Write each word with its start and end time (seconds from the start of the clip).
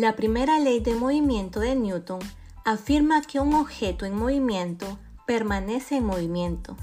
La 0.00 0.14
primera 0.14 0.60
ley 0.60 0.78
de 0.78 0.94
movimiento 0.94 1.58
de 1.58 1.74
Newton 1.74 2.20
afirma 2.64 3.20
que 3.20 3.40
un 3.40 3.52
objeto 3.54 4.06
en 4.06 4.14
movimiento 4.14 4.96
permanece 5.26 5.96
en 5.96 6.04
movimiento 6.04 6.76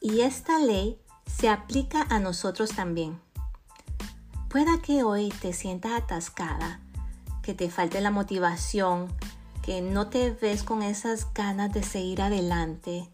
y 0.00 0.20
esta 0.22 0.58
ley 0.58 0.98
se 1.26 1.50
aplica 1.50 2.06
a 2.08 2.20
nosotros 2.20 2.70
también. 2.70 3.20
Pueda 4.48 4.80
que 4.80 5.02
hoy 5.02 5.28
te 5.42 5.52
sientas 5.52 5.92
atascada, 5.92 6.80
que 7.42 7.52
te 7.52 7.68
falte 7.68 8.00
la 8.00 8.10
motivación, 8.10 9.12
que 9.60 9.82
no 9.82 10.08
te 10.08 10.30
ves 10.30 10.62
con 10.62 10.82
esas 10.82 11.34
ganas 11.34 11.70
de 11.70 11.82
seguir 11.82 12.22
adelante, 12.22 13.10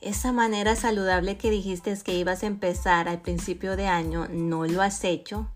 esa 0.00 0.32
manera 0.32 0.74
saludable 0.74 1.38
que 1.38 1.52
dijiste 1.52 1.96
que 2.02 2.16
ibas 2.16 2.42
a 2.42 2.46
empezar 2.46 3.08
al 3.08 3.20
principio 3.20 3.76
de 3.76 3.86
año, 3.86 4.26
no 4.28 4.66
lo 4.66 4.82
has 4.82 5.04
hecho 5.04 5.46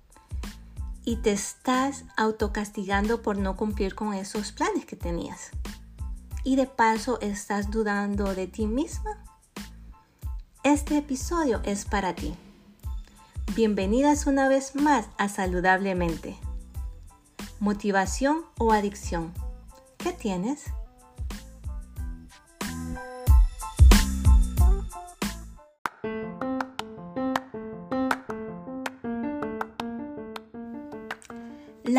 y 1.05 1.17
te 1.17 1.33
estás 1.33 2.05
autocastigando 2.17 3.23
por 3.23 3.37
no 3.37 3.57
cumplir 3.57 3.95
con 3.95 4.15
esos 4.15 4.53
planes 4.53 4.87
que 4.87 4.97
tenías. 4.97 5.51
Y 6.45 6.57
de 6.57 6.67
paso 6.67 7.21
estás 7.21 7.71
dudando 7.71 8.35
de 8.35 8.47
ti 8.47 8.67
misma. 8.67 9.25
Este 10.65 10.99
episodio 10.99 11.61
es 11.65 11.85
para 11.85 12.15
ti. 12.15 12.35
Bienvenidas 13.55 14.27
una 14.27 14.49
vez 14.49 14.75
más 14.75 15.07
a 15.19 15.29
Saludablemente. 15.29 16.37
Motivación 17.61 18.43
o 18.59 18.73
adicción. 18.73 19.33
¿Qué 19.99 20.13
tienes? 20.13 20.65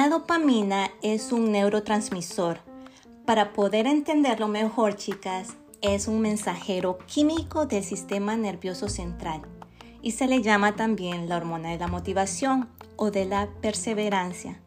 La 0.03 0.09
dopamina 0.09 0.91
es 1.01 1.31
un 1.31 1.53
neurotransmisor. 1.53 2.59
Para 3.25 3.53
poder 3.53 3.87
entenderlo 3.87 4.49
mejor, 4.49 4.97
chicas, 4.97 5.55
es 5.81 6.09
un 6.09 6.19
mensajero 6.19 6.97
químico 7.05 7.67
del 7.67 7.85
sistema 7.85 8.35
nervioso 8.35 8.89
central 8.89 9.43
y 10.01 10.11
se 10.11 10.27
le 10.27 10.41
llama 10.41 10.75
también 10.75 11.29
la 11.29 11.37
hormona 11.37 11.69
de 11.69 11.77
la 11.77 11.87
motivación 11.87 12.67
o 12.97 13.11
de 13.11 13.23
la 13.23 13.47
perseverancia. 13.61 14.59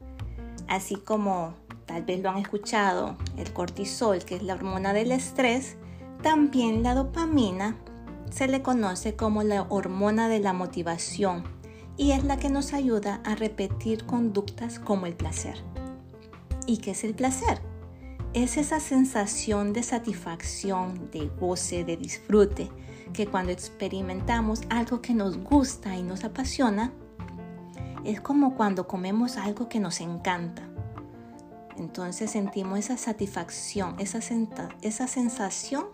Así 0.69 0.97
como 0.97 1.53
tal 1.84 2.03
vez 2.05 2.23
lo 2.23 2.31
han 2.31 2.39
escuchado, 2.39 3.19
el 3.37 3.53
cortisol, 3.53 4.25
que 4.25 4.37
es 4.37 4.43
la 4.43 4.55
hormona 4.55 4.95
del 4.95 5.12
estrés, 5.12 5.77
también 6.23 6.83
la 6.83 6.95
dopamina 6.95 7.77
se 8.31 8.48
le 8.48 8.62
conoce 8.62 9.17
como 9.17 9.43
la 9.43 9.67
hormona 9.69 10.31
de 10.31 10.41
la 10.41 10.55
motivación 10.55 11.45
y 11.97 12.12
es 12.12 12.25
la 12.25 12.36
que 12.36 12.48
nos 12.48 12.72
ayuda 12.72 13.20
a 13.25 13.34
repetir 13.34 14.05
conductas 14.05 14.78
como 14.78 15.06
el 15.06 15.14
placer. 15.14 15.56
¿Y 16.66 16.78
qué 16.78 16.91
es 16.92 17.05
el 17.05 17.14
placer? 17.14 17.61
Es 18.34 18.56
esa 18.56 18.80
sensación 18.80 19.72
de 19.72 19.83
satisfacción, 19.83 21.11
de 21.11 21.30
goce, 21.41 21.84
de 21.84 21.97
disfrute, 21.97 22.69
que 23.12 23.27
cuando 23.27 23.53
experimentamos 23.53 24.61
algo 24.69 25.00
que 25.00 25.14
nos 25.14 25.38
gusta 25.38 25.97
y 25.97 26.03
nos 26.03 26.25
apasiona, 26.25 26.92
es 28.05 28.20
como 28.20 28.55
cuando 28.55 28.86
comemos 28.86 29.36
algo 29.36 29.69
que 29.69 29.81
nos 29.81 30.00
encanta. 30.00 30.62
Entonces 31.78 32.31
sentimos 32.31 32.78
esa 32.78 32.97
satisfacción, 32.97 33.97
esa, 33.98 34.20
esa 34.83 35.06
sensación 35.06 35.86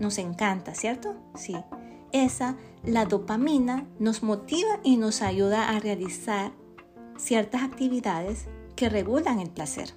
nos 0.00 0.18
encanta, 0.18 0.74
¿cierto? 0.74 1.14
Sí. 1.34 1.56
Esa 2.14 2.56
la 2.84 3.06
dopamina 3.06 3.88
nos 3.98 4.22
motiva 4.22 4.78
y 4.84 4.98
nos 4.98 5.20
ayuda 5.20 5.68
a 5.70 5.80
realizar 5.80 6.52
ciertas 7.16 7.64
actividades 7.64 8.46
que 8.76 8.88
regulan 8.88 9.40
el 9.40 9.50
placer. 9.50 9.90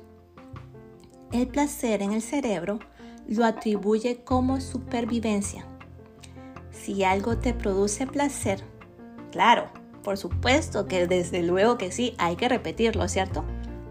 El 1.32 1.48
placer 1.48 2.02
en 2.02 2.14
el 2.14 2.24
cerebro 2.24 2.80
lo 3.28 3.46
atribuye 3.46 4.24
como 4.24 4.60
supervivencia. 4.62 5.68
Si 6.72 7.04
algo 7.04 7.38
te 7.38 7.54
produce 7.54 8.08
placer, 8.08 8.64
claro, 9.32 9.70
por 10.04 10.18
supuesto 10.18 10.88
que 10.88 11.06
desde 11.06 11.44
luego 11.44 11.78
que 11.78 11.92
sí, 11.92 12.16
hay 12.18 12.36
que 12.36 12.50
repetirlo, 12.50 13.08
¿cierto? 13.08 13.46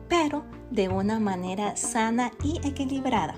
Pero 0.09 0.45
de 0.73 0.89
una 0.89 1.21
manera 1.21 1.77
sana 1.77 2.33
y 2.43 2.59
equilibrada. 2.67 3.37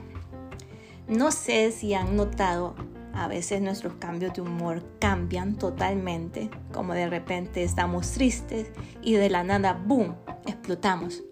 No 1.08 1.30
sé 1.30 1.72
si 1.72 1.92
han 1.92 2.16
notado 2.16 2.74
a 3.18 3.26
veces 3.26 3.60
nuestros 3.60 3.94
cambios 3.94 4.32
de 4.34 4.42
humor 4.42 4.80
cambian 5.00 5.56
totalmente, 5.56 6.50
como 6.72 6.94
de 6.94 7.10
repente 7.10 7.64
estamos 7.64 8.12
tristes 8.12 8.70
y 9.02 9.14
de 9.14 9.28
la 9.28 9.42
nada, 9.42 9.72
¡boom!, 9.72 10.14
explotamos. 10.46 11.24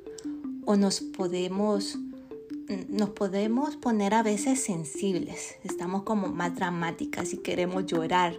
O 0.64 0.74
nos 0.74 1.00
podemos, 1.00 1.96
nos 2.88 3.10
podemos 3.10 3.76
poner 3.76 4.14
a 4.14 4.24
veces 4.24 4.64
sensibles, 4.64 5.58
estamos 5.62 6.02
como 6.02 6.26
más 6.26 6.56
dramáticas 6.56 7.32
y 7.32 7.38
queremos 7.38 7.86
llorar 7.86 8.34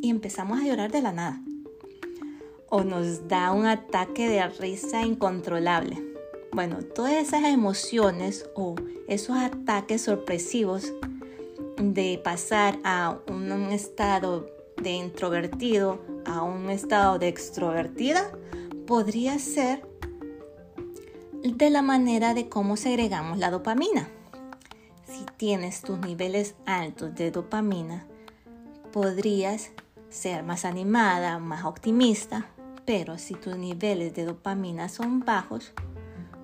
y 0.00 0.08
empezamos 0.08 0.60
a 0.60 0.64
llorar 0.64 0.92
de 0.92 1.02
la 1.02 1.12
nada. 1.12 1.42
O 2.70 2.84
nos 2.84 3.26
da 3.26 3.50
un 3.50 3.66
ataque 3.66 4.28
de 4.28 4.46
risa 4.46 5.02
incontrolable. 5.02 6.00
Bueno, 6.52 6.78
todas 6.94 7.14
esas 7.14 7.42
emociones 7.46 8.48
o 8.54 8.76
esos 9.08 9.36
ataques 9.36 10.02
sorpresivos 10.02 10.92
de 11.76 12.20
pasar 12.22 12.78
a 12.84 13.18
un, 13.28 13.50
estado 13.72 14.46
de 14.82 14.92
introvertido 14.92 16.00
a 16.24 16.42
un 16.42 16.70
estado 16.70 17.18
de 17.18 17.28
extrovertida 17.28 18.30
podría 18.86 19.38
ser 19.38 19.86
de 21.42 21.70
la 21.70 21.82
manera 21.82 22.34
de 22.34 22.48
cómo 22.48 22.76
segregamos 22.76 23.38
la 23.38 23.50
dopamina. 23.50 24.08
Si 25.06 25.24
tienes 25.36 25.82
tus 25.82 25.98
niveles 25.98 26.54
altos 26.66 27.14
de 27.14 27.30
dopamina, 27.30 28.06
podrías 28.92 29.70
ser 30.08 30.42
más 30.42 30.64
animada, 30.64 31.38
más 31.38 31.64
optimista, 31.64 32.46
pero 32.86 33.18
si 33.18 33.34
tus 33.34 33.56
niveles 33.56 34.14
de 34.14 34.24
dopamina 34.24 34.88
son 34.88 35.20
bajos, 35.20 35.72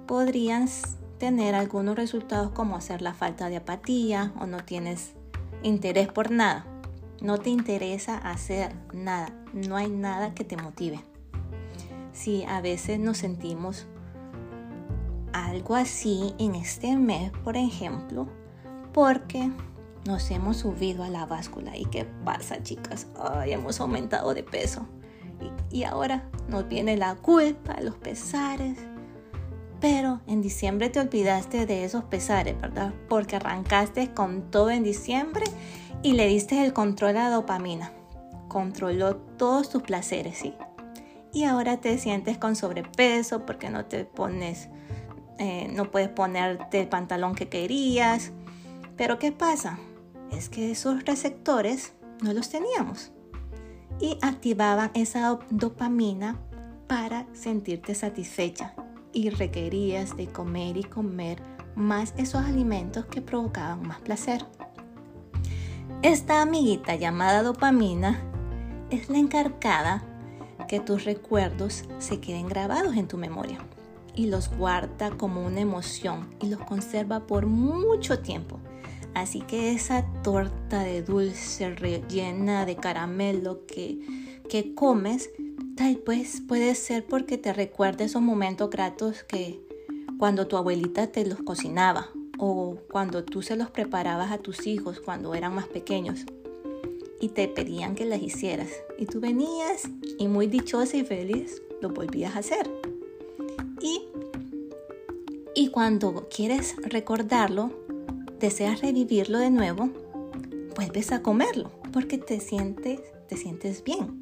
podrías 0.07 0.99
tener 1.19 1.55
algunos 1.55 1.97
resultados 1.97 2.51
como 2.51 2.77
hacer 2.77 3.03
la 3.03 3.15
falta 3.15 3.49
de 3.49 3.57
apatía 3.57 4.33
o 4.41 4.47
no 4.47 4.65
tienes 4.65 5.15
interés 5.63 6.09
por 6.09 6.31
nada. 6.31 6.67
No 7.21 7.39
te 7.39 7.51
interesa 7.51 8.17
hacer 8.17 8.75
nada. 8.93 9.29
No 9.53 9.77
hay 9.77 9.89
nada 9.89 10.35
que 10.35 10.45
te 10.45 10.57
motive. 10.57 11.01
Si 12.13 12.45
a 12.45 12.61
veces 12.61 12.99
nos 12.99 13.19
sentimos 13.19 13.87
algo 15.33 15.75
así 15.75 16.35
en 16.39 16.55
este 16.55 16.97
mes, 16.97 17.33
por 17.45 17.57
ejemplo, 17.57 18.27
porque 18.93 19.51
nos 20.07 20.31
hemos 20.31 20.59
subido 20.59 21.05
a 21.05 21.11
la 21.11 21.27
báscula. 21.27 21.77
¿Y 21.77 21.85
qué 21.87 22.07
pasa, 22.25 22.63
chicas? 22.63 23.07
Ay, 23.19 23.53
hemos 23.53 23.81
aumentado 23.81 24.35
de 24.35 24.43
peso. 24.43 24.87
Y, 25.71 25.79
y 25.79 25.85
ahora 25.85 26.29
nos 26.49 26.69
viene 26.69 26.97
la 26.97 27.15
culpa, 27.17 27.81
los 27.81 27.97
pesares. 27.97 28.79
Pero 29.81 30.21
en 30.27 30.43
diciembre 30.43 30.91
te 30.91 31.01
olvidaste 31.01 31.65
de 31.65 31.85
esos 31.85 32.05
pesares, 32.05 32.61
¿verdad? 32.61 32.93
Porque 33.09 33.37
arrancaste 33.37 34.13
con 34.13 34.51
todo 34.51 34.71
en 34.71 34.83
diciembre 34.83 35.45
y 36.03 36.13
le 36.13 36.27
diste 36.27 36.63
el 36.65 36.75
control 36.75 37.17
a 37.17 37.25
la 37.25 37.31
dopamina. 37.31 37.91
Controló 38.49 39.17
todos 39.17 39.71
tus 39.71 39.83
placeres, 39.83 40.39
sí. 40.39 40.55
Y 41.33 41.45
ahora 41.45 41.79
te 41.79 41.97
sientes 41.97 42.37
con 42.37 42.57
sobrepeso 42.57 43.47
porque 43.47 43.71
no 43.71 43.87
te 43.87 44.05
pones, 44.05 44.69
eh, 45.39 45.69
no 45.73 45.91
puedes 45.91 46.11
ponerte 46.11 46.81
el 46.81 46.89
pantalón 46.89 47.35
que 47.35 47.49
querías. 47.49 48.33
Pero 48.97 49.19
¿qué 49.19 49.33
pasa? 49.33 49.79
Es 50.31 50.51
que 50.51 50.71
esos 50.71 51.05
receptores 51.05 51.95
no 52.21 52.35
los 52.35 52.51
teníamos. 52.51 53.13
Y 53.99 54.19
activaban 54.21 54.91
esa 54.93 55.39
dopamina 55.51 56.39
para 56.87 57.27
sentirte 57.33 57.95
satisfecha 57.95 58.75
y 59.13 59.31
requerías 59.31 60.17
de 60.17 60.27
comer 60.29 60.77
y 60.77 60.85
comer 60.85 61.43
más 61.75 62.15
esos 62.17 62.43
alimentos 62.45 63.07
que 63.07 63.23
provocaban 63.23 63.87
más 63.87 64.01
placer. 64.01 64.45
Esta 66.03 66.43
amiguita 66.43 66.97
llamada 66.97 67.43
dopamina 67.43 68.21
es 68.91 69.09
la 69.09 69.19
encargada 69.19 70.03
que 70.69 70.81
tus 70.81 71.05
recuerdos 71.05 71.85
se 71.99 72.21
queden 72.21 72.49
grabados 72.49 72.97
en 72.97 73.09
tu 73.09 73.19
memoria 73.19 73.59
y 74.15 74.27
los 74.27 74.49
guarda 74.57 75.11
como 75.11 75.45
una 75.45 75.61
emoción 75.61 76.35
y 76.41 76.49
los 76.49 76.61
conserva 76.61 77.27
por 77.27 77.47
mucho 77.47 78.21
tiempo. 78.21 78.59
Así 79.15 79.41
que 79.41 79.73
esa 79.73 80.05
torta 80.23 80.83
de 80.83 81.03
dulce 81.03 81.75
rellena 81.75 82.65
de 82.65 82.77
caramelo 82.77 83.67
que, 83.67 83.99
que 84.49 84.75
comes 84.75 85.31
Tal 85.77 86.03
vez 86.07 86.43
puede 86.47 86.75
ser 86.75 87.05
porque 87.05 87.39
te 87.39 87.53
recuerda 87.53 88.05
esos 88.05 88.23
momentos 88.23 88.71
gratos 88.71 89.23
que 89.25 89.61
cuando 90.19 90.47
tu 90.47 90.57
abuelita 90.57 91.07
te 91.09 91.25
los 91.25 91.43
cocinaba 91.43 92.11
o 92.39 92.77
cuando 92.91 93.25
tú 93.25 93.43
se 93.43 93.57
los 93.57 93.71
preparabas 93.71 94.31
a 94.33 94.39
tus 94.39 94.67
hijos 94.67 95.01
cuando 95.01 95.35
eran 95.35 95.55
más 95.55 95.67
pequeños 95.67 96.25
y 97.21 97.29
te 97.29 97.49
pedían 97.49 97.95
que 97.95 98.05
las 98.05 98.23
hicieras. 98.23 98.69
Y 98.99 99.07
tú 99.07 99.21
venías 99.21 99.83
y 100.19 100.29
muy 100.29 100.47
dichosa 100.47 100.97
y 100.97 101.05
feliz 101.05 101.63
lo 101.81 101.91
volvías 101.91 102.37
a 102.37 102.41
hacer. 102.41 102.71
Y 103.81 104.03
Y 105.55 105.69
cuando 105.69 106.29
quieres 106.35 106.77
recordarlo, 106.79 107.71
deseas 108.39 108.81
revivirlo 108.81 109.39
de 109.39 109.51
nuevo, 109.51 109.91
vuelves 110.77 111.13
a 111.13 111.23
comerlo 111.23 111.71
porque 111.93 112.19
te 112.19 112.41
sientes, 112.41 113.01
te 113.29 113.37
sientes 113.37 113.85
bien. 113.85 114.20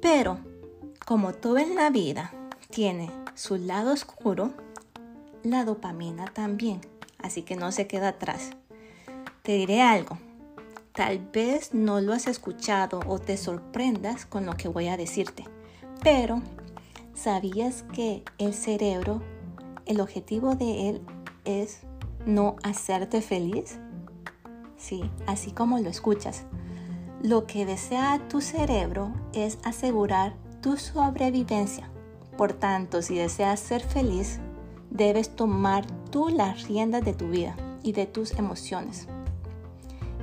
Pero 0.00 0.38
como 1.06 1.32
todo 1.32 1.58
en 1.58 1.74
la 1.74 1.90
vida 1.90 2.32
tiene 2.70 3.10
su 3.34 3.56
lado 3.56 3.92
oscuro, 3.92 4.52
la 5.42 5.64
dopamina 5.64 6.26
también, 6.26 6.80
así 7.18 7.42
que 7.42 7.56
no 7.56 7.72
se 7.72 7.86
queda 7.86 8.08
atrás. 8.08 8.50
Te 9.42 9.52
diré 9.52 9.82
algo, 9.82 10.18
tal 10.92 11.18
vez 11.32 11.72
no 11.72 12.00
lo 12.00 12.12
has 12.12 12.26
escuchado 12.26 13.00
o 13.06 13.18
te 13.18 13.36
sorprendas 13.36 14.26
con 14.26 14.46
lo 14.46 14.56
que 14.56 14.68
voy 14.68 14.88
a 14.88 14.96
decirte, 14.96 15.44
pero 16.02 16.42
¿sabías 17.14 17.84
que 17.92 18.22
el 18.38 18.54
cerebro, 18.54 19.22
el 19.86 20.00
objetivo 20.00 20.54
de 20.54 20.90
él 20.90 21.00
es 21.44 21.80
no 22.26 22.56
hacerte 22.62 23.22
feliz? 23.22 23.78
Sí, 24.76 25.10
así 25.26 25.50
como 25.50 25.78
lo 25.78 25.88
escuchas. 25.88 26.44
Lo 27.22 27.46
que 27.46 27.66
desea 27.66 28.20
tu 28.28 28.40
cerebro 28.40 29.12
es 29.32 29.58
asegurar 29.64 30.34
tu 30.62 30.76
sobrevivencia. 30.76 31.90
Por 32.36 32.52
tanto, 32.52 33.02
si 33.02 33.16
deseas 33.16 33.58
ser 33.58 33.82
feliz, 33.82 34.38
debes 34.90 35.34
tomar 35.34 35.84
tú 36.12 36.28
las 36.28 36.68
riendas 36.68 37.04
de 37.04 37.14
tu 37.14 37.28
vida 37.28 37.56
y 37.82 37.90
de 37.90 38.06
tus 38.06 38.34
emociones. 38.38 39.08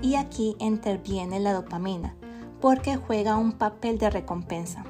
Y 0.01 0.15
aquí 0.15 0.55
interviene 0.57 1.41
la 1.41 1.51
dopamina, 1.51 2.15
porque 2.61 2.95
juega 2.95 3.35
un 3.35 3.51
papel 3.51 3.97
de 3.97 4.09
recompensa. 4.09 4.85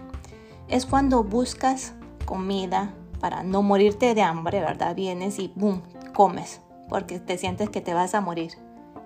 Es 0.68 0.86
cuando 0.86 1.24
buscas 1.24 1.94
comida 2.26 2.94
para 3.20 3.42
no 3.42 3.64
morirte 3.64 4.14
de 4.14 4.22
hambre, 4.22 4.60
¿verdad? 4.60 4.96
Vienes 4.96 5.40
y 5.40 5.52
¡boom! 5.56 5.82
comes, 6.14 6.62
porque 6.88 7.20
te 7.20 7.40
sientes 7.40 7.72
que 7.72 7.82
te 7.82 7.96
vas 7.96 8.14
a 8.14 8.22
morir. 8.22 8.52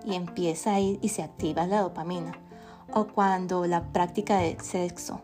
Y 0.04 0.16
empieza 0.16 0.74
ahí 0.74 1.00
y 1.02 1.10
se 1.10 1.24
activa 1.24 1.66
la 1.66 1.82
dopamina. 1.82 2.34
O 2.94 3.08
cuando 3.08 3.66
la 3.66 3.92
práctica 3.92 4.38
de 4.38 4.58
sexo. 4.60 5.22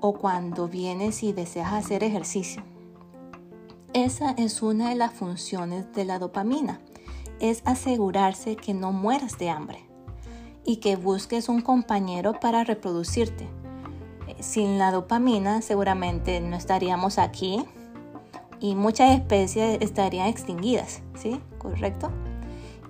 O 0.00 0.14
cuando 0.14 0.68
vienes 0.68 1.22
y 1.22 1.32
deseas 1.32 1.72
hacer 1.72 2.04
ejercicio 2.04 2.62
esa 3.94 4.32
es 4.32 4.60
una 4.60 4.88
de 4.88 4.96
las 4.96 5.12
funciones 5.12 5.92
de 5.92 6.04
la 6.04 6.18
dopamina, 6.18 6.80
es 7.38 7.62
asegurarse 7.64 8.56
que 8.56 8.74
no 8.74 8.90
mueras 8.90 9.38
de 9.38 9.50
hambre 9.50 9.88
y 10.64 10.78
que 10.78 10.96
busques 10.96 11.48
un 11.48 11.60
compañero 11.60 12.40
para 12.40 12.64
reproducirte. 12.64 13.48
Sin 14.40 14.78
la 14.78 14.90
dopamina 14.90 15.62
seguramente 15.62 16.40
no 16.40 16.56
estaríamos 16.56 17.18
aquí 17.18 17.64
y 18.58 18.74
muchas 18.74 19.14
especies 19.14 19.78
estarían 19.80 20.26
extinguidas, 20.26 21.00
¿sí? 21.14 21.40
¿Correcto? 21.58 22.10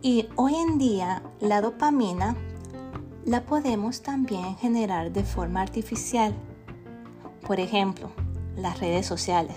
Y 0.00 0.28
hoy 0.36 0.54
en 0.54 0.78
día 0.78 1.22
la 1.40 1.60
dopamina 1.60 2.34
la 3.26 3.46
podemos 3.46 4.02
también 4.02 4.56
generar 4.56 5.10
de 5.12 5.24
forma 5.24 5.62
artificial. 5.62 6.34
Por 7.46 7.58
ejemplo, 7.58 8.10
las 8.56 8.80
redes 8.80 9.06
sociales 9.06 9.56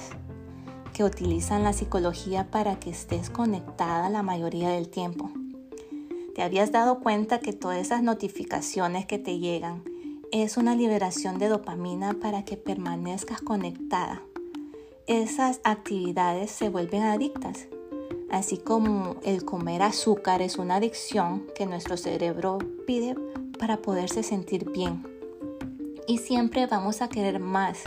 que 0.93 1.03
utilizan 1.03 1.63
la 1.63 1.73
psicología 1.73 2.49
para 2.49 2.79
que 2.79 2.89
estés 2.89 3.29
conectada 3.29 4.09
la 4.09 4.23
mayoría 4.23 4.69
del 4.69 4.89
tiempo. 4.89 5.31
¿Te 6.33 6.43
habías 6.43 6.71
dado 6.71 7.01
cuenta 7.01 7.39
que 7.39 7.53
todas 7.53 7.77
esas 7.77 8.01
notificaciones 8.01 9.05
que 9.05 9.19
te 9.19 9.37
llegan 9.37 9.83
es 10.31 10.57
una 10.57 10.75
liberación 10.75 11.37
de 11.37 11.49
dopamina 11.49 12.13
para 12.13 12.45
que 12.45 12.57
permanezcas 12.57 13.41
conectada? 13.41 14.23
Esas 15.07 15.59
actividades 15.63 16.51
se 16.51 16.69
vuelven 16.69 17.03
adictas, 17.03 17.67
así 18.29 18.57
como 18.57 19.17
el 19.23 19.45
comer 19.45 19.81
azúcar 19.83 20.41
es 20.41 20.57
una 20.57 20.75
adicción 20.75 21.45
que 21.55 21.65
nuestro 21.65 21.97
cerebro 21.97 22.59
pide 22.85 23.15
para 23.57 23.77
poderse 23.77 24.23
sentir 24.23 24.69
bien. 24.71 25.05
Y 26.07 26.19
siempre 26.19 26.67
vamos 26.67 27.01
a 27.01 27.09
querer 27.09 27.39
más 27.39 27.79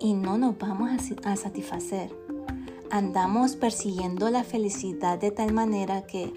y 0.00 0.14
no 0.14 0.38
nos 0.38 0.58
vamos 0.58 0.90
a, 1.24 1.36
satisfacer 1.36 2.10
andamos 2.90 3.56
persiguiendo 3.56 4.30
la 4.30 4.44
felicidad 4.44 5.18
de 5.18 5.30
tal 5.30 5.52
manera 5.52 6.06
que 6.06 6.34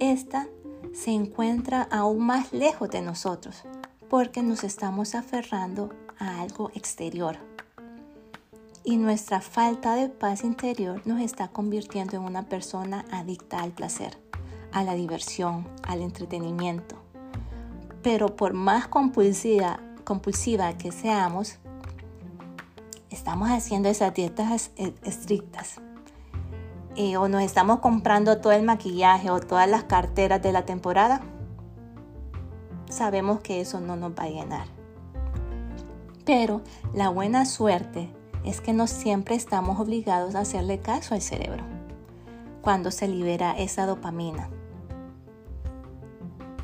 ésta 0.00 0.48
se 0.92 1.10
encuentra 1.10 1.82
aún 1.82 2.26
más 2.26 2.52
lejos 2.52 2.90
de 2.90 3.02
nosotros 3.02 3.62
porque 4.08 4.42
nos 4.42 4.64
estamos 4.64 5.14
aferrando 5.14 5.90
a 6.18 6.40
algo 6.40 6.70
exterior. 6.74 7.36
Y 8.82 8.96
nuestra 8.96 9.40
falta 9.40 9.94
de 9.94 10.08
paz 10.08 10.42
interior 10.42 11.02
nos 11.04 11.20
está 11.20 11.48
convirtiendo 11.48 12.16
en 12.16 12.22
una 12.22 12.48
persona 12.48 13.04
adicta 13.12 13.60
al 13.60 13.72
placer, 13.72 14.18
a 14.72 14.82
la 14.82 14.94
diversión, 14.94 15.68
al 15.82 16.00
entretenimiento. 16.00 16.99
Pero 18.02 18.36
por 18.36 18.54
más 18.54 18.88
compulsiva, 18.88 19.78
que 20.78 20.90
seamos, 20.90 21.58
estamos 23.10 23.50
haciendo 23.50 23.88
esas 23.88 24.14
dietas 24.14 24.70
estrictas 25.04 25.80
eh, 26.96 27.16
o 27.16 27.28
nos 27.28 27.42
estamos 27.42 27.78
comprando 27.78 28.38
todo 28.40 28.52
el 28.52 28.62
maquillaje 28.62 29.30
o 29.30 29.38
todas 29.38 29.68
las 29.68 29.84
carteras 29.84 30.42
de 30.42 30.52
la 30.52 30.64
temporada, 30.64 31.20
sabemos 32.88 33.40
que 33.40 33.60
eso 33.60 33.80
no 33.80 33.96
nos 33.96 34.12
va 34.12 34.24
a 34.24 34.28
llenar. 34.28 34.66
Pero 36.24 36.62
la 36.92 37.08
buena 37.08 37.44
suerte 37.44 38.10
es 38.44 38.60
que 38.60 38.72
no 38.72 38.86
siempre 38.86 39.34
estamos 39.34 39.78
obligados 39.78 40.34
a 40.34 40.40
hacerle 40.40 40.80
caso 40.80 41.14
al 41.14 41.22
cerebro 41.22 41.64
cuando 42.60 42.90
se 42.90 43.08
libera 43.08 43.52
esa 43.52 43.86
dopamina. 43.86 44.50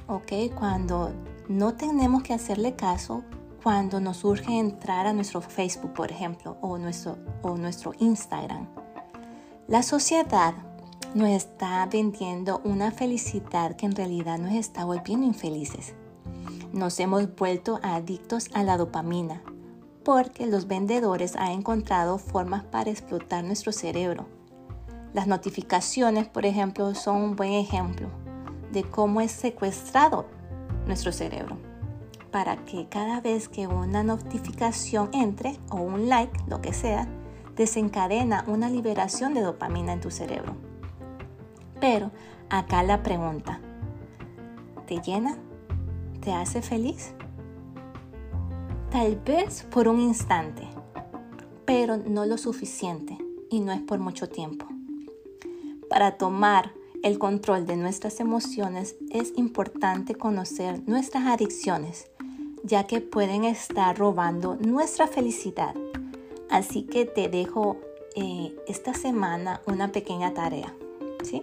¿Ok? 0.08 0.32
Cuando 0.56 1.12
no 1.48 1.74
tenemos 1.74 2.22
que 2.22 2.34
hacerle 2.34 2.76
caso 2.76 3.22
cuando 3.62 3.98
nos 3.98 4.24
urge 4.24 4.58
entrar 4.58 5.06
a 5.06 5.12
nuestro 5.12 5.40
Facebook, 5.40 5.92
por 5.92 6.12
ejemplo, 6.12 6.56
o 6.60 6.78
nuestro, 6.78 7.18
o 7.42 7.56
nuestro 7.56 7.92
Instagram 7.98 8.68
la 9.68 9.82
sociedad 9.82 10.54
nos 11.16 11.30
está 11.30 11.84
vendiendo 11.86 12.60
una 12.62 12.92
felicidad 12.92 13.74
que 13.74 13.86
en 13.86 13.96
realidad 13.96 14.38
nos 14.38 14.52
está 14.52 14.84
volviendo 14.84 15.26
infelices. 15.26 15.94
Nos 16.72 17.00
hemos 17.00 17.34
vuelto 17.34 17.80
adictos 17.82 18.48
a 18.54 18.62
la 18.62 18.76
dopamina 18.76 19.42
porque 20.04 20.46
los 20.46 20.68
vendedores 20.68 21.34
han 21.34 21.50
encontrado 21.50 22.18
formas 22.18 22.62
para 22.62 22.90
explotar 22.90 23.42
nuestro 23.42 23.72
cerebro. 23.72 24.28
Las 25.14 25.26
notificaciones, 25.26 26.28
por 26.28 26.46
ejemplo, 26.46 26.94
son 26.94 27.16
un 27.16 27.34
buen 27.34 27.54
ejemplo 27.54 28.08
de 28.76 28.84
cómo 28.84 29.22
es 29.22 29.32
secuestrado 29.32 30.26
nuestro 30.86 31.10
cerebro 31.10 31.56
para 32.30 32.62
que 32.66 32.86
cada 32.90 33.22
vez 33.22 33.48
que 33.48 33.66
una 33.66 34.02
notificación 34.02 35.08
entre 35.14 35.58
o 35.70 35.76
un 35.76 36.10
like, 36.10 36.38
lo 36.46 36.60
que 36.60 36.74
sea, 36.74 37.08
desencadena 37.56 38.44
una 38.46 38.68
liberación 38.68 39.32
de 39.32 39.40
dopamina 39.40 39.94
en 39.94 40.02
tu 40.02 40.10
cerebro. 40.10 40.56
Pero 41.80 42.10
acá 42.50 42.82
la 42.82 43.02
pregunta, 43.02 43.60
¿te 44.86 45.00
llena? 45.00 45.38
¿Te 46.20 46.34
hace 46.34 46.60
feliz? 46.60 47.14
Tal 48.90 49.16
vez 49.24 49.62
por 49.70 49.88
un 49.88 50.00
instante, 50.02 50.68
pero 51.64 51.96
no 51.96 52.26
lo 52.26 52.36
suficiente 52.36 53.16
y 53.48 53.60
no 53.60 53.72
es 53.72 53.80
por 53.80 54.00
mucho 54.00 54.28
tiempo. 54.28 54.66
Para 55.88 56.18
tomar 56.18 56.74
el 57.06 57.20
control 57.20 57.66
de 57.66 57.76
nuestras 57.76 58.18
emociones 58.18 58.96
es 59.10 59.32
importante 59.36 60.16
conocer 60.16 60.82
nuestras 60.88 61.26
adicciones, 61.26 62.10
ya 62.64 62.88
que 62.88 63.00
pueden 63.00 63.44
estar 63.44 63.96
robando 63.96 64.56
nuestra 64.56 65.06
felicidad 65.06 65.74
Así 66.50 66.82
que 66.82 67.04
te 67.04 67.28
dejo 67.28 67.76
eh, 68.14 68.56
esta 68.66 68.94
semana 68.94 69.60
una 69.66 69.92
pequeña 69.92 70.32
tarea. 70.32 70.74
¿sí? 71.22 71.42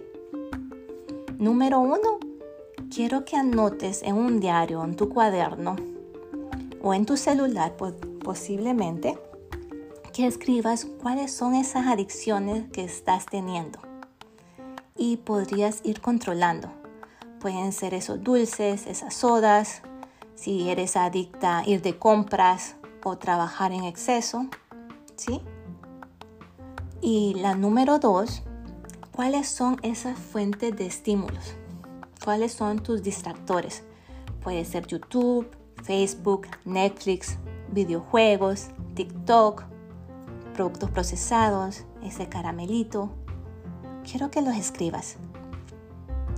Número 1.38 1.78
uno, 1.80 2.18
quiero 2.94 3.24
que 3.24 3.36
anotes 3.36 4.02
en 4.02 4.16
un 4.16 4.40
diario, 4.40 4.82
en 4.84 4.96
tu 4.96 5.08
cuaderno 5.08 5.76
o 6.82 6.94
en 6.94 7.06
tu 7.06 7.16
celular 7.16 7.76
posiblemente, 8.22 9.18
que 10.12 10.26
escribas 10.26 10.84
cuáles 10.84 11.32
son 11.32 11.54
esas 11.54 11.86
adicciones 11.86 12.70
que 12.70 12.84
estás 12.84 13.26
teniendo 13.26 13.93
y 14.96 15.16
podrías 15.18 15.80
ir 15.84 16.00
controlando. 16.00 16.70
Pueden 17.40 17.72
ser 17.72 17.94
esos 17.94 18.22
dulces, 18.22 18.86
esas 18.86 19.14
sodas, 19.14 19.82
si 20.34 20.70
eres 20.70 20.96
adicta 20.96 21.58
a 21.58 21.68
ir 21.68 21.82
de 21.82 21.98
compras 21.98 22.76
o 23.02 23.18
trabajar 23.18 23.72
en 23.72 23.84
exceso, 23.84 24.46
¿sí? 25.16 25.40
Y 27.00 27.34
la 27.34 27.54
número 27.54 27.98
dos, 27.98 28.42
¿cuáles 29.12 29.48
son 29.48 29.78
esas 29.82 30.18
fuentes 30.18 30.74
de 30.76 30.86
estímulos? 30.86 31.54
¿Cuáles 32.24 32.52
son 32.52 32.82
tus 32.82 33.02
distractores? 33.02 33.82
Puede 34.42 34.64
ser 34.64 34.86
YouTube, 34.86 35.50
Facebook, 35.82 36.46
Netflix, 36.64 37.36
videojuegos, 37.68 38.68
TikTok, 38.94 39.64
productos 40.54 40.90
procesados, 40.90 41.84
ese 42.02 42.28
caramelito. 42.28 43.10
Quiero 44.04 44.30
que 44.30 44.42
los 44.42 44.54
escribas. 44.56 45.16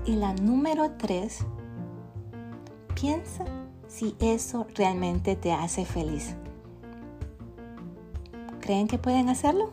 Y 0.04 0.16
la 0.16 0.32
número 0.35 0.92
tres, 0.92 1.44
piensa 2.94 3.44
si 3.88 4.16
eso 4.20 4.66
realmente 4.75 5.37
te 5.37 5.52
hace 5.52 5.85
feliz. 5.85 6.37
¿Creen 8.61 8.88
que 8.88 8.99
pueden 8.99 9.28
hacerlo? 9.28 9.73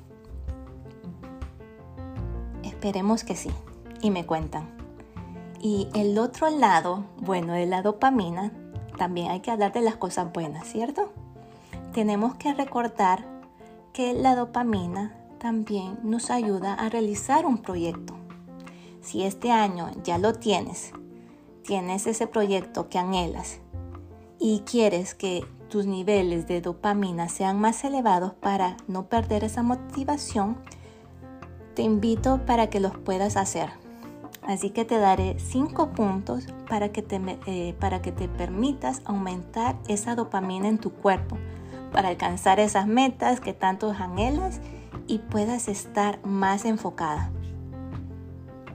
Esperemos 2.63 3.23
que 3.23 3.35
sí. 3.35 3.49
Y 4.01 4.11
me 4.11 4.25
cuentan. 4.25 4.69
Y 5.61 5.87
el 5.95 6.17
otro 6.19 6.49
lado, 6.49 7.05
bueno, 7.21 7.53
de 7.53 7.65
la 7.65 7.81
dopamina, 7.81 8.51
también 8.97 9.31
hay 9.31 9.39
que 9.39 9.49
hablar 9.49 9.71
de 9.71 9.81
las 9.81 9.95
cosas 9.95 10.31
buenas, 10.33 10.67
¿cierto? 10.67 11.13
Tenemos 11.93 12.35
que 12.35 12.53
recordar 12.53 13.25
que 13.93 14.13
la 14.13 14.35
dopamina 14.35 15.15
también 15.43 15.99
nos 16.03 16.31
ayuda 16.31 16.73
a 16.73 16.87
realizar 16.87 17.45
un 17.45 17.57
proyecto. 17.57 18.15
Si 19.01 19.23
este 19.23 19.51
año 19.51 19.91
ya 20.01 20.17
lo 20.17 20.31
tienes, 20.31 20.93
tienes 21.63 22.07
ese 22.07 22.27
proyecto 22.27 22.87
que 22.87 22.97
anhelas 22.97 23.59
y 24.39 24.61
quieres 24.61 25.13
que 25.13 25.45
tus 25.67 25.85
niveles 25.85 26.47
de 26.47 26.61
dopamina 26.61 27.27
sean 27.27 27.59
más 27.59 27.83
elevados 27.83 28.31
para 28.31 28.77
no 28.87 29.07
perder 29.09 29.43
esa 29.43 29.63
motivación, 29.63 30.55
te 31.73 31.81
invito 31.81 32.45
para 32.45 32.69
que 32.69 32.79
los 32.79 32.97
puedas 32.97 33.35
hacer. 33.35 33.69
Así 34.43 34.69
que 34.69 34.85
te 34.85 34.97
daré 34.97 35.35
5 35.39 35.89
puntos 35.89 36.47
para 36.69 36.93
que, 36.93 37.01
te, 37.01 37.19
eh, 37.47 37.75
para 37.81 38.01
que 38.01 38.13
te 38.13 38.29
permitas 38.29 39.01
aumentar 39.03 39.77
esa 39.89 40.15
dopamina 40.15 40.69
en 40.69 40.77
tu 40.77 40.93
cuerpo 40.93 41.37
para 41.91 42.07
alcanzar 42.07 42.59
esas 42.59 42.87
metas 42.87 43.41
que 43.41 43.53
tanto 43.53 43.91
anhelas 43.91 44.61
y 45.07 45.19
puedas 45.19 45.67
estar 45.67 46.25
más 46.25 46.65
enfocada. 46.65 47.31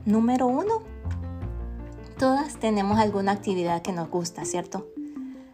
Número 0.05 0.47
uno, 0.47 0.83
todas 2.19 2.59
tenemos 2.59 2.99
alguna 2.99 3.33
actividad 3.33 3.83
que 3.83 3.93
nos 3.93 4.09
gusta, 4.11 4.45
¿cierto? 4.45 4.89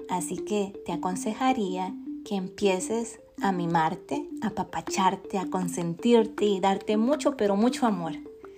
Así 0.09 0.37
que 0.37 0.73
te 0.87 0.93
aconsejaría 0.93 1.95
que 2.25 2.37
empieces 2.37 3.21
a 3.43 3.53
mimarte, 3.53 4.29
a 4.43 4.51
papacharte, 4.51 5.39
a 5.39 5.51
consentirte 5.51 6.45
y 6.45 6.61
darte 6.61 6.97
mucho, 6.97 7.37
pero 7.37 7.57
mucho 7.57 7.87
amor. 7.87 8.13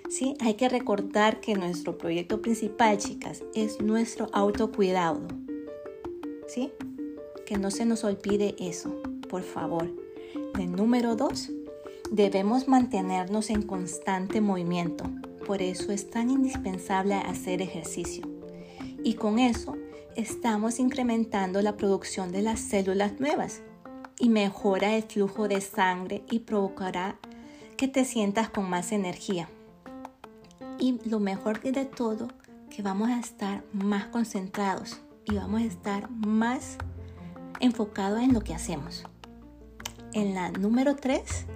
Sí, 0.09 0.35
hay 0.41 0.55
que 0.55 0.69
recordar 0.69 1.41
que 1.41 1.55
nuestro 1.55 1.99
proyecto 1.99 2.43
principal, 2.43 2.99
chicas, 2.99 3.43
es 3.55 3.81
nuestro 3.81 4.29
autocuidado. 4.33 5.21
¿Sí? 6.47 6.71
que 7.47 7.57
no 7.57 7.71
se 7.71 7.87
nos 7.87 8.05
olvide 8.05 8.55
eso, 8.59 9.01
por 9.31 9.43
favor. 9.43 9.89
Número 10.59 11.17
dos, 11.17 11.51
debemos 12.11 12.69
mantenernos 12.69 13.51
en 13.51 13.63
constante 13.63 14.41
movimiento. 14.41 15.05
Por 15.47 15.63
eso 15.63 15.93
es 15.93 16.11
tan 16.11 16.31
indispensable 16.31 17.15
hacer 17.15 17.63
ejercicio. 17.63 18.29
Y 19.03 19.15
con 19.15 19.39
eso 19.39 19.77
estamos 20.17 20.79
incrementando 20.79 21.63
la 21.63 21.77
producción 21.77 22.33
de 22.33 22.43
las 22.43 22.61
células 22.61 23.21
nuevas 23.21 23.63
y 24.19 24.29
mejora 24.29 24.97
el 24.97 25.03
flujo 25.03 25.49
de 25.49 25.61
sangre 25.61 26.25
y 26.31 26.41
provocará 26.41 27.19
que 27.77 27.89
te 27.89 28.05
sientas 28.05 28.49
con 28.49 28.69
más 28.69 28.93
energía. 28.93 29.49
Y 30.79 30.99
lo 31.09 31.21
mejor 31.21 31.61
de 31.61 31.85
todo, 31.85 32.29
que 32.71 32.83
vamos 32.83 33.11
a 33.11 33.21
estar 33.21 33.65
más 33.73 34.07
concentrados 34.07 35.01
y 35.25 35.35
vamos 35.35 35.63
a 35.63 35.65
estar 35.65 36.11
más 36.11 36.79
enfocado 37.61 38.19
en 38.19 38.33
lo 38.33 38.41
que 38.41 38.55
hacemos. 38.55 39.05
En 40.13 40.35
la 40.35 40.51
número 40.51 40.97
3 40.97 41.47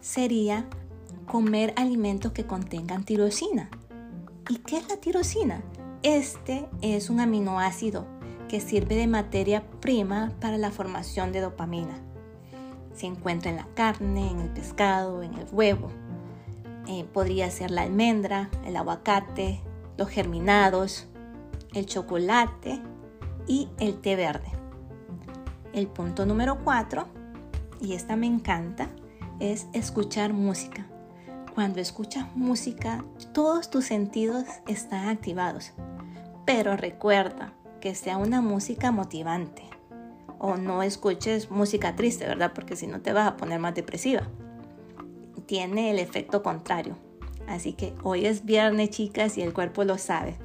sería 0.00 0.66
comer 1.26 1.74
alimentos 1.76 2.32
que 2.32 2.46
contengan 2.46 3.04
tirosina. 3.04 3.70
¿Y 4.48 4.58
qué 4.58 4.78
es 4.78 4.88
la 4.88 4.96
tirosina? 4.96 5.62
Este 6.02 6.68
es 6.80 7.10
un 7.10 7.20
aminoácido 7.20 8.06
que 8.48 8.60
sirve 8.60 8.96
de 8.96 9.06
materia 9.06 9.62
prima 9.80 10.32
para 10.40 10.56
la 10.56 10.70
formación 10.70 11.32
de 11.32 11.40
dopamina. 11.40 11.98
Se 12.94 13.06
encuentra 13.06 13.50
en 13.50 13.56
la 13.56 13.68
carne, 13.74 14.30
en 14.30 14.40
el 14.40 14.48
pescado, 14.48 15.22
en 15.22 15.34
el 15.34 15.46
huevo. 15.52 15.88
Eh, 16.86 17.04
podría 17.12 17.50
ser 17.50 17.70
la 17.70 17.82
almendra, 17.82 18.48
el 18.64 18.76
aguacate, 18.76 19.60
los 19.98 20.08
germinados, 20.08 21.06
el 21.74 21.84
chocolate 21.86 22.80
y 23.46 23.68
el 23.78 24.00
té 24.00 24.16
verde. 24.16 24.50
El 25.74 25.86
punto 25.86 26.24
número 26.24 26.58
cuatro, 26.64 27.06
y 27.80 27.92
esta 27.92 28.16
me 28.16 28.26
encanta, 28.26 28.88
es 29.40 29.66
escuchar 29.72 30.32
música. 30.32 30.86
Cuando 31.54 31.80
escuchas 31.80 32.26
música, 32.36 33.04
todos 33.32 33.70
tus 33.70 33.86
sentidos 33.86 34.44
están 34.66 35.08
activados. 35.08 35.72
Pero 36.44 36.76
recuerda 36.76 37.52
que 37.80 37.94
sea 37.94 38.16
una 38.16 38.40
música 38.40 38.92
motivante. 38.92 39.62
O 40.38 40.56
no 40.56 40.82
escuches 40.82 41.50
música 41.50 41.96
triste, 41.96 42.26
¿verdad? 42.26 42.52
Porque 42.54 42.76
si 42.76 42.86
no 42.86 43.00
te 43.00 43.12
vas 43.12 43.28
a 43.28 43.36
poner 43.36 43.58
más 43.58 43.74
depresiva. 43.74 44.22
Tiene 45.46 45.90
el 45.90 45.98
efecto 45.98 46.42
contrario. 46.42 46.96
Así 47.48 47.72
que 47.72 47.94
hoy 48.02 48.26
es 48.26 48.44
viernes, 48.44 48.90
chicas, 48.90 49.36
y 49.38 49.42
el 49.42 49.52
cuerpo 49.52 49.82
lo 49.84 49.98
sabe. 49.98 50.36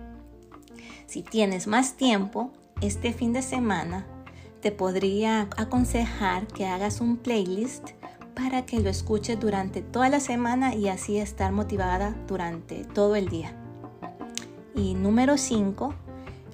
Si 1.06 1.22
tienes 1.22 1.68
más 1.68 1.96
tiempo, 1.96 2.52
este 2.82 3.14
fin 3.14 3.34
de 3.34 3.42
semana 3.42 4.08
te 4.62 4.72
podría 4.72 5.50
aconsejar 5.58 6.48
que 6.48 6.66
hagas 6.66 7.02
un 7.02 7.18
playlist 7.18 7.90
para 8.36 8.66
que 8.66 8.80
lo 8.80 8.90
escuches 8.90 9.40
durante 9.40 9.82
toda 9.82 10.10
la 10.10 10.20
semana 10.20 10.76
y 10.76 10.88
así 10.88 11.18
estar 11.18 11.52
motivada 11.52 12.16
durante 12.28 12.84
todo 12.86 13.16
el 13.16 13.30
día. 13.30 13.56
Y 14.76 14.96
número 14.96 15.38
5, 15.38 15.94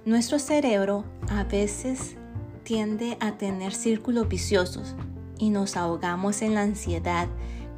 nuestro 0.05 0.39
cerebro 0.39 1.05
a 1.29 1.43
veces 1.43 2.15
tiende 2.63 3.17
a 3.19 3.37
tener 3.37 3.73
círculos 3.73 4.27
viciosos 4.27 4.95
y 5.37 5.49
nos 5.49 5.77
ahogamos 5.77 6.41
en 6.41 6.53
la 6.53 6.63
ansiedad. 6.63 7.27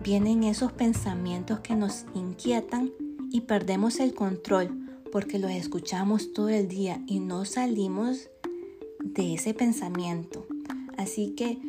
Vienen 0.04 0.44
esos 0.44 0.72
pensamientos 0.72 1.60
que 1.60 1.76
nos 1.76 2.06
inquietan 2.14 2.92
y 3.32 3.42
perdemos 3.42 4.00
el 4.00 4.14
control 4.14 4.78
porque 5.12 5.40
los 5.40 5.52
escuchamos 5.52 6.34
todo 6.34 6.50
el 6.50 6.68
día 6.68 7.02
y 7.06 7.20
no 7.20 7.46
salimos 7.46 8.30
de 9.04 9.36
ese 9.36 9.54
pensamiento. 9.54 10.48
Así 10.98 11.34
que 11.36 11.60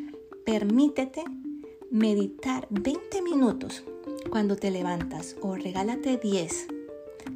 permítete 0.45 1.25
meditar 1.93 2.67
20 2.71 3.21
minutos 3.21 3.85
cuando 4.31 4.57
te 4.57 4.71
levantas 4.71 5.37
o 5.43 5.57
regálate 5.57 6.17
10. 6.17 6.69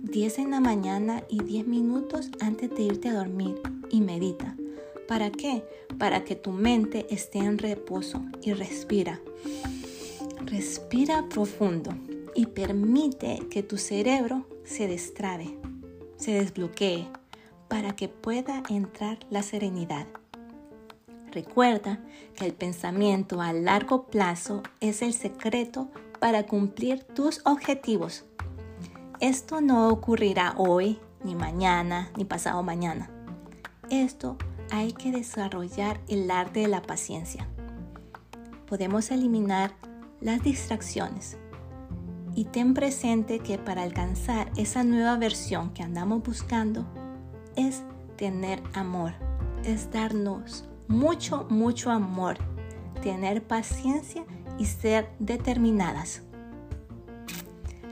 10 0.02 0.38
en 0.38 0.50
la 0.50 0.60
mañana 0.60 1.24
y 1.28 1.42
10 1.42 1.66
minutos 1.66 2.30
antes 2.40 2.70
de 2.70 2.84
irte 2.84 3.10
a 3.10 3.14
dormir 3.14 3.60
y 3.90 4.00
medita. 4.00 4.56
¿Para 5.06 5.30
qué? 5.30 5.62
Para 5.98 6.24
que 6.24 6.36
tu 6.36 6.52
mente 6.52 7.06
esté 7.10 7.38
en 7.38 7.58
reposo 7.58 8.24
y 8.40 8.54
respira. 8.54 9.20
Respira 10.46 11.28
profundo 11.28 11.90
y 12.34 12.46
permite 12.46 13.40
que 13.50 13.62
tu 13.62 13.76
cerebro 13.76 14.46
se 14.64 14.88
destrabe, 14.88 15.58
se 16.16 16.32
desbloquee 16.32 17.06
para 17.68 17.94
que 17.94 18.08
pueda 18.08 18.62
entrar 18.70 19.18
la 19.28 19.42
serenidad. 19.42 20.06
Recuerda 21.32 22.00
que 22.34 22.46
el 22.46 22.54
pensamiento 22.54 23.40
a 23.40 23.52
largo 23.52 24.06
plazo 24.06 24.62
es 24.80 25.02
el 25.02 25.12
secreto 25.12 25.88
para 26.18 26.46
cumplir 26.46 27.04
tus 27.04 27.40
objetivos. 27.44 28.24
Esto 29.20 29.60
no 29.60 29.88
ocurrirá 29.88 30.54
hoy, 30.56 30.98
ni 31.24 31.34
mañana, 31.34 32.10
ni 32.16 32.24
pasado 32.24 32.62
mañana. 32.62 33.10
Esto 33.90 34.36
hay 34.70 34.92
que 34.92 35.12
desarrollar 35.12 36.00
el 36.08 36.30
arte 36.30 36.60
de 36.60 36.68
la 36.68 36.82
paciencia. 36.82 37.48
Podemos 38.66 39.10
eliminar 39.10 39.74
las 40.20 40.42
distracciones 40.42 41.38
y 42.34 42.44
ten 42.44 42.74
presente 42.74 43.38
que 43.38 43.58
para 43.58 43.82
alcanzar 43.82 44.50
esa 44.56 44.84
nueva 44.84 45.16
versión 45.16 45.72
que 45.72 45.82
andamos 45.82 46.22
buscando, 46.22 46.86
es 47.56 47.82
tener 48.16 48.62
amor, 48.74 49.14
es 49.64 49.90
darnos 49.90 50.68
mucho, 50.88 51.46
mucho 51.48 51.90
amor, 51.90 52.36
tener 53.02 53.42
paciencia 53.42 54.24
y 54.58 54.66
ser 54.66 55.08
determinadas. 55.18 56.22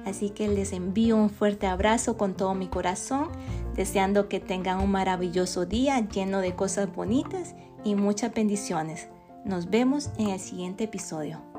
Así 0.04 0.30
que 0.30 0.48
les 0.48 0.72
envío 0.72 1.16
un 1.16 1.30
fuerte 1.30 1.66
abrazo 1.66 2.16
con 2.16 2.34
todo 2.34 2.54
mi 2.54 2.68
corazón, 2.68 3.28
deseando 3.74 4.28
que 4.28 4.40
tengan 4.40 4.80
un 4.80 4.90
maravilloso 4.90 5.66
día 5.66 6.00
lleno 6.08 6.40
de 6.40 6.54
cosas 6.54 6.94
bonitas 6.94 7.54
y 7.84 7.94
muchas 7.94 8.32
bendiciones. 8.34 9.08
Nos 9.44 9.70
vemos 9.70 10.10
en 10.18 10.28
el 10.28 10.40
siguiente 10.40 10.84
episodio. 10.84 11.53